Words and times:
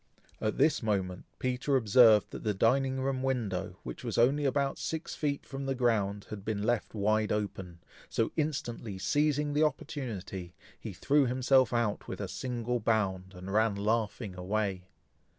At 0.41 0.57
this 0.57 0.81
moment, 0.81 1.25
Peter 1.37 1.75
observed 1.75 2.31
that 2.31 2.43
the 2.43 2.55
dining 2.55 3.01
room 3.01 3.21
window, 3.21 3.77
which 3.83 4.03
was 4.03 4.17
only 4.17 4.45
about 4.45 4.79
six 4.79 5.13
feet 5.13 5.45
from 5.45 5.67
the 5.67 5.75
ground, 5.75 6.25
had 6.31 6.43
been 6.43 6.63
left 6.63 6.95
wide 6.95 7.31
open, 7.31 7.81
so 8.09 8.31
instantly 8.35 8.97
seizing 8.97 9.53
the 9.53 9.61
opportunity, 9.61 10.55
he 10.79 10.91
threw 10.93 11.27
himself 11.27 11.71
out 11.71 12.07
with 12.07 12.19
a 12.19 12.27
single 12.27 12.79
bound, 12.79 13.35
and 13.35 13.53
ran 13.53 13.75
laughing 13.75 14.35
away. 14.35 14.87